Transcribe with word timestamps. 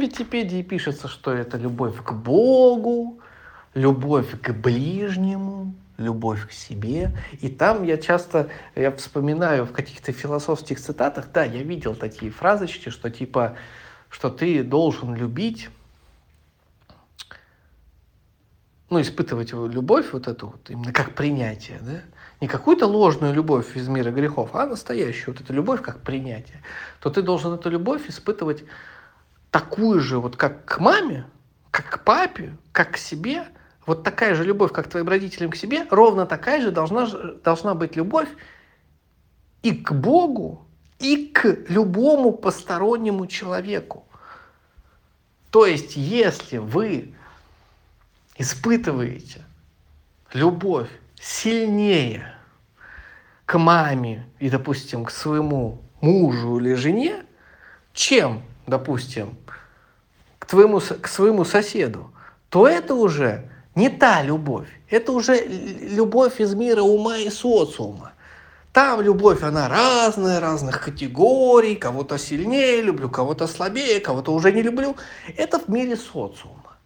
Википедии 0.00 0.62
пишется, 0.62 1.08
что 1.08 1.32
это 1.32 1.56
любовь 1.56 2.02
к 2.02 2.12
Богу, 2.12 3.20
любовь 3.74 4.40
к 4.40 4.52
ближнему, 4.52 5.74
любовь 6.00 6.48
к 6.48 6.52
себе. 6.52 7.16
И 7.40 7.48
там 7.48 7.84
я 7.84 7.98
часто, 7.98 8.48
я 8.74 8.90
вспоминаю 8.90 9.66
в 9.66 9.72
каких-то 9.72 10.12
философских 10.12 10.80
цитатах, 10.80 11.30
да, 11.32 11.44
я 11.44 11.62
видел 11.62 11.94
такие 11.94 12.32
фразочки, 12.32 12.88
что 12.88 13.10
типа, 13.10 13.56
что 14.08 14.30
ты 14.30 14.64
должен 14.64 15.14
любить, 15.14 15.68
ну, 18.88 19.00
испытывать 19.00 19.52
любовь 19.52 20.12
вот 20.12 20.26
эту 20.26 20.48
вот, 20.48 20.68
именно 20.70 20.92
как 20.92 21.14
принятие, 21.14 21.78
да, 21.82 22.00
не 22.40 22.48
какую-то 22.48 22.86
ложную 22.86 23.34
любовь 23.34 23.76
из 23.76 23.86
мира 23.86 24.10
грехов, 24.10 24.50
а 24.54 24.66
настоящую, 24.66 25.34
вот 25.34 25.44
эту 25.44 25.52
любовь 25.52 25.82
как 25.82 26.00
принятие, 26.00 26.62
то 27.00 27.10
ты 27.10 27.22
должен 27.22 27.52
эту 27.52 27.70
любовь 27.70 28.08
испытывать 28.08 28.64
такую 29.50 30.00
же, 30.00 30.18
вот 30.18 30.36
как 30.36 30.64
к 30.64 30.78
маме, 30.78 31.26
как 31.70 31.88
к 31.90 32.04
папе, 32.04 32.56
как 32.72 32.92
к 32.92 32.96
себе– 32.96 33.46
вот 33.90 34.04
такая 34.04 34.36
же 34.36 34.44
любовь, 34.44 34.70
как 34.70 34.88
твоим 34.88 35.08
родителям 35.08 35.50
к 35.50 35.56
себе, 35.56 35.84
ровно 35.90 36.24
такая 36.24 36.60
же 36.60 36.70
должна, 36.70 37.08
должна 37.42 37.74
быть 37.74 37.96
любовь 37.96 38.28
и 39.62 39.72
к 39.72 39.92
Богу, 39.92 40.64
и 41.00 41.26
к 41.26 41.64
любому 41.68 42.30
постороннему 42.32 43.26
человеку. 43.26 44.04
То 45.50 45.66
есть, 45.66 45.96
если 45.96 46.58
вы 46.58 47.14
испытываете 48.36 49.44
любовь 50.32 50.88
сильнее 51.20 52.32
к 53.44 53.58
маме 53.58 54.28
и, 54.38 54.48
допустим, 54.48 55.04
к 55.04 55.10
своему 55.10 55.82
мужу 56.00 56.60
или 56.60 56.74
жене, 56.74 57.24
чем, 57.92 58.44
допустим, 58.70 59.36
к, 60.38 60.46
твоему, 60.46 60.80
к 60.80 61.08
своему 61.08 61.44
соседу, 61.44 62.10
то 62.48 62.66
это 62.66 62.94
уже 62.94 63.50
не 63.74 63.90
та 63.90 64.22
любовь. 64.22 64.68
Это 64.88 65.12
уже 65.12 65.44
любовь 65.44 66.40
из 66.40 66.54
мира 66.54 66.82
ума 66.82 67.18
и 67.18 67.28
социума. 67.28 68.12
Там 68.72 69.00
любовь, 69.00 69.42
она 69.42 69.68
разная, 69.68 70.38
разных 70.38 70.80
категорий, 70.80 71.74
кого-то 71.74 72.18
сильнее 72.18 72.82
люблю, 72.82 73.10
кого-то 73.10 73.48
слабее, 73.48 74.00
кого-то 74.00 74.32
уже 74.32 74.52
не 74.52 74.62
люблю. 74.62 74.96
Это 75.36 75.58
в 75.58 75.68
мире 75.68 75.96
социума. 75.96 76.76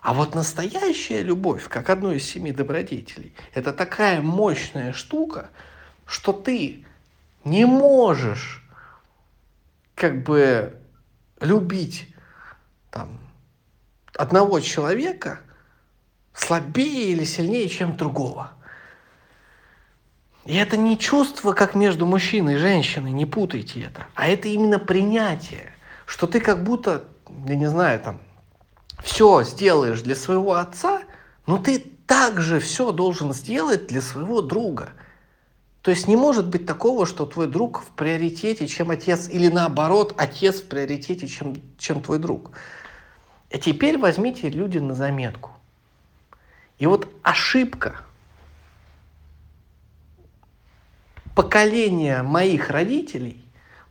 А 0.00 0.14
вот 0.14 0.34
настоящая 0.34 1.22
любовь, 1.22 1.68
как 1.68 1.90
одно 1.90 2.12
из 2.12 2.24
семи 2.24 2.52
добродетелей, 2.52 3.34
это 3.52 3.74
такая 3.74 4.22
мощная 4.22 4.94
штука, 4.94 5.50
что 6.06 6.32
ты 6.32 6.86
не 7.44 7.66
можешь 7.66 8.64
как 9.94 10.22
бы 10.22 10.79
любить 11.40 12.08
там, 12.90 13.18
одного 14.14 14.60
человека– 14.60 15.40
слабее 16.34 17.12
или 17.12 17.24
сильнее, 17.24 17.68
чем 17.68 17.96
другого. 17.96 18.52
И 20.46 20.56
это 20.56 20.76
не 20.76 20.98
чувство, 20.98 21.52
как 21.52 21.74
между 21.74 22.06
мужчиной 22.06 22.54
и 22.54 22.58
женщиной, 22.58 23.12
не 23.12 23.26
путайте 23.26 23.82
это, 23.82 24.06
а 24.14 24.26
это 24.26 24.48
именно 24.48 24.78
принятие, 24.78 25.74
что 26.06 26.26
ты 26.26 26.40
как 26.40 26.64
будто, 26.64 27.04
я 27.46 27.56
не 27.56 27.66
знаю, 27.66 28.00
там, 28.00 28.20
все 29.02 29.42
сделаешь 29.44 30.00
для 30.00 30.16
своего 30.16 30.54
отца, 30.54 31.02
но 31.46 31.58
ты 31.58 31.78
также 31.78 32.58
все 32.58 32.90
должен 32.90 33.32
сделать 33.32 33.86
для 33.86 34.00
своего 34.00 34.40
друга. 34.40 34.90
То 35.82 35.90
есть 35.90 36.06
не 36.08 36.16
может 36.16 36.46
быть 36.48 36.66
такого, 36.66 37.06
что 37.06 37.24
твой 37.24 37.46
друг 37.46 37.82
в 37.82 37.86
приоритете, 37.88 38.66
чем 38.66 38.90
отец, 38.90 39.28
или 39.28 39.48
наоборот, 39.48 40.14
отец 40.18 40.60
в 40.60 40.68
приоритете, 40.68 41.26
чем, 41.26 41.56
чем 41.78 42.02
твой 42.02 42.18
друг. 42.18 42.52
И 43.48 43.58
теперь 43.58 43.96
возьмите 43.96 44.50
люди 44.50 44.78
на 44.78 44.94
заметку. 44.94 45.50
И 46.78 46.86
вот 46.86 47.08
ошибка 47.22 47.96
поколения 51.34 52.22
моих 52.22 52.68
родителей, 52.68 53.42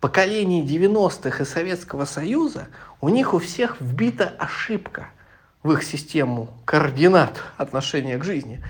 поколения 0.00 0.62
90-х 0.62 1.42
и 1.42 1.46
Советского 1.46 2.04
Союза, 2.04 2.68
у 3.00 3.08
них 3.08 3.32
у 3.32 3.38
всех 3.38 3.80
вбита 3.80 4.28
ошибка 4.38 5.10
в 5.62 5.72
их 5.72 5.84
систему 5.84 6.48
координат 6.64 7.42
отношения 7.56 8.18
к 8.18 8.24
жизни, 8.24 8.62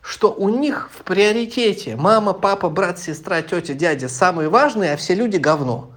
что 0.00 0.32
у 0.32 0.48
них 0.48 0.90
в 0.92 1.02
приоритете 1.02 1.96
мама, 1.96 2.32
папа, 2.32 2.68
брат, 2.70 2.98
сестра, 2.98 3.42
тетя, 3.42 3.74
дядя 3.74 4.08
самые 4.08 4.48
важные, 4.48 4.94
а 4.94 4.96
все 4.96 5.14
люди 5.14 5.36
говно. 5.36 5.92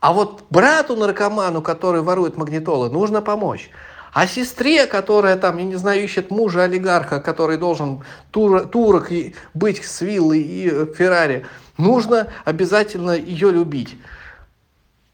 А 0.00 0.12
вот 0.12 0.44
брату 0.50 0.96
наркоману, 0.96 1.60
который 1.60 2.00
ворует 2.00 2.36
магнитолы, 2.36 2.88
нужно 2.88 3.20
помочь. 3.20 3.70
А 4.12 4.26
сестре, 4.26 4.86
которая 4.86 5.36
там, 5.36 5.58
я 5.58 5.64
не 5.64 5.76
знаю, 5.76 6.02
ищет 6.02 6.30
мужа 6.30 6.64
олигарха, 6.64 7.20
который 7.20 7.58
должен 7.58 8.02
тур, 8.30 8.66
турок 8.66 9.12
и 9.12 9.34
быть 9.54 9.84
с 9.84 10.00
виллой 10.00 10.40
и 10.40 10.68
э, 10.68 10.86
Феррари, 10.96 11.46
нужно 11.76 12.28
обязательно 12.44 13.12
ее 13.12 13.52
любить. 13.52 13.96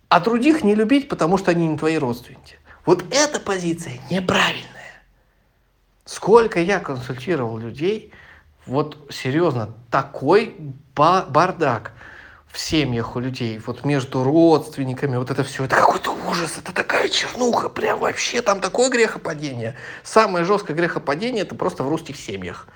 А 0.08 0.20
других 0.20 0.64
не 0.64 0.74
любить, 0.74 1.08
потому 1.08 1.36
что 1.36 1.50
они 1.50 1.66
не 1.66 1.76
твои 1.76 1.98
родственники. 1.98 2.58
Вот 2.86 3.04
эта 3.10 3.40
позиция 3.40 3.94
неправильная. 4.10 4.75
Сколько 6.06 6.60
я 6.60 6.78
консультировал 6.78 7.58
людей, 7.58 8.12
вот 8.64 8.96
серьезно, 9.10 9.74
такой 9.90 10.54
бардак 10.94 11.92
в 12.46 12.60
семьях 12.60 13.16
у 13.16 13.20
людей, 13.20 13.58
вот 13.58 13.84
между 13.84 14.22
родственниками, 14.22 15.16
вот 15.16 15.32
это 15.32 15.42
все, 15.42 15.64
это 15.64 15.74
какой-то 15.74 16.16
ужас, 16.28 16.58
это 16.58 16.72
такая 16.72 17.08
чернуха, 17.08 17.68
прям 17.68 17.98
вообще 17.98 18.40
там 18.40 18.60
такое 18.60 18.88
грехопадение. 18.88 19.74
Самое 20.04 20.44
жесткое 20.44 20.76
грехопадение 20.76 21.42
это 21.42 21.56
просто 21.56 21.82
в 21.82 21.88
русских 21.88 22.16
семьях. 22.16 22.68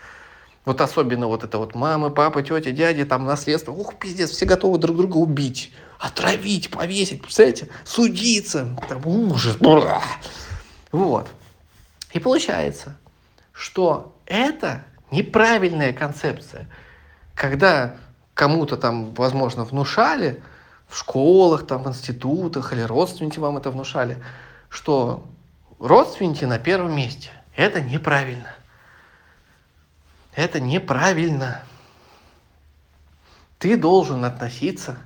Вот 0.65 0.81
особенно 0.81 1.29
вот 1.29 1.45
это 1.45 1.59
вот 1.59 1.77
мама, 1.77 2.11
папа, 2.11 2.43
тетя, 2.43 2.73
дяди, 2.73 3.05
там 3.05 3.25
наследство. 3.25 3.71
Ух, 3.71 3.95
пиздец, 3.95 4.31
все 4.31 4.45
готовы 4.45 4.79
друг 4.79 4.97
друга 4.97 5.17
убить, 5.17 5.73
отравить, 6.01 6.69
повесить, 6.69 7.23
представляете, 7.23 7.69
судиться. 7.85 8.77
Там 8.89 9.07
ужас. 9.07 9.57
Бра. 9.57 10.03
Вот. 10.91 11.29
И 12.13 12.19
получается, 12.19 12.97
что 13.61 14.17
это 14.25 14.85
неправильная 15.11 15.93
концепция. 15.93 16.67
Когда 17.35 17.97
кому-то 18.33 18.79
там, 18.79 19.13
возможно, 19.13 19.65
внушали, 19.65 20.43
в 20.89 20.97
школах, 20.97 21.67
там, 21.67 21.83
в 21.83 21.89
институтах, 21.89 22.73
или 22.73 22.81
родственники 22.81 23.39
вам 23.39 23.59
это 23.59 23.71
внушали, 23.71 24.17
что 24.71 25.29
родственники 25.79 26.47
на 26.47 26.59
первом 26.59 26.97
месте. 26.97 27.31
Это 27.55 27.83
неправильно. 27.83 28.55
Это 30.35 30.59
неправильно. 30.59 31.63
Ты 33.59 33.77
должен 33.77 34.25
относиться 34.25 34.97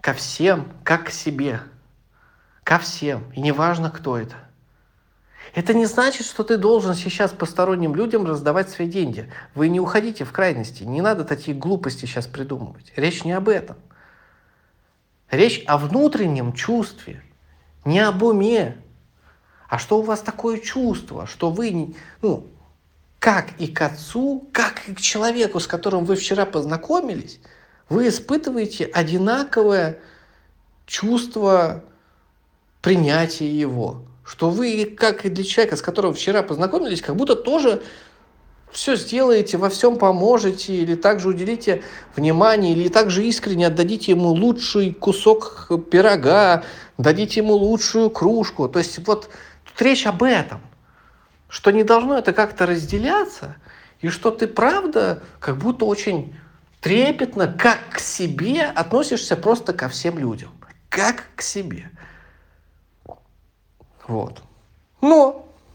ко 0.00 0.12
всем, 0.12 0.72
как 0.84 1.06
к 1.06 1.10
себе. 1.10 1.60
Ко 2.62 2.78
всем. 2.78 3.32
И 3.32 3.40
неважно, 3.40 3.90
кто 3.90 4.16
это. 4.16 4.36
Это 5.54 5.74
не 5.74 5.84
значит, 5.84 6.26
что 6.26 6.44
ты 6.44 6.56
должен 6.56 6.94
сейчас 6.94 7.30
посторонним 7.30 7.94
людям 7.94 8.26
раздавать 8.26 8.70
свои 8.70 8.88
деньги. 8.88 9.30
Вы 9.54 9.68
не 9.68 9.80
уходите 9.80 10.24
в 10.24 10.32
крайности. 10.32 10.82
Не 10.82 11.02
надо 11.02 11.24
такие 11.24 11.56
глупости 11.56 12.06
сейчас 12.06 12.26
придумывать. 12.26 12.92
Речь 12.96 13.24
не 13.24 13.32
об 13.32 13.48
этом. 13.48 13.76
Речь 15.30 15.62
о 15.66 15.76
внутреннем 15.78 16.52
чувстве, 16.52 17.22
не 17.84 18.00
об 18.00 18.22
уме. 18.22 18.78
А 19.68 19.78
что 19.78 19.98
у 19.98 20.02
вас 20.02 20.20
такое 20.20 20.58
чувство, 20.58 21.26
что 21.26 21.50
вы, 21.50 21.94
ну, 22.20 22.46
как 23.18 23.52
и 23.58 23.66
к 23.66 23.80
отцу, 23.82 24.48
как 24.52 24.88
и 24.88 24.94
к 24.94 25.00
человеку, 25.00 25.60
с 25.60 25.66
которым 25.66 26.04
вы 26.04 26.16
вчера 26.16 26.44
познакомились, 26.44 27.40
вы 27.88 28.08
испытываете 28.08 28.84
одинаковое 28.86 29.98
чувство 30.86 31.84
принятия 32.80 33.50
его 33.50 34.02
что 34.24 34.50
вы, 34.50 34.84
как 34.84 35.24
и 35.24 35.28
для 35.28 35.44
человека, 35.44 35.76
с 35.76 35.82
которым 35.82 36.14
вчера 36.14 36.42
познакомились, 36.42 37.02
как 37.02 37.16
будто 37.16 37.34
тоже 37.34 37.82
все 38.72 38.96
сделаете, 38.96 39.58
во 39.58 39.68
всем 39.68 39.98
поможете, 39.98 40.74
или 40.74 40.94
также 40.94 41.28
уделите 41.28 41.82
внимание, 42.16 42.72
или 42.72 42.88
также 42.88 43.24
искренне 43.24 43.66
отдадите 43.66 44.12
ему 44.12 44.28
лучший 44.28 44.94
кусок 44.94 45.70
пирога, 45.90 46.64
дадите 46.96 47.40
ему 47.40 47.54
лучшую 47.54 48.10
кружку. 48.10 48.68
То 48.68 48.78
есть 48.78 48.98
вот 49.06 49.28
тут 49.64 49.82
речь 49.82 50.06
об 50.06 50.22
этом, 50.22 50.60
что 51.48 51.70
не 51.70 51.84
должно 51.84 52.18
это 52.18 52.32
как-то 52.32 52.64
разделяться, 52.64 53.56
и 54.00 54.08
что 54.08 54.30
ты 54.30 54.46
правда 54.46 55.22
как 55.38 55.58
будто 55.58 55.84
очень 55.84 56.34
трепетно, 56.80 57.46
как 57.46 57.78
к 57.90 57.98
себе 57.98 58.62
относишься 58.64 59.36
просто 59.36 59.72
ко 59.74 59.88
всем 59.88 60.18
людям, 60.18 60.50
как 60.88 61.24
к 61.36 61.42
себе. 61.42 61.90
Вот. 64.06 64.42
Но 65.00 65.41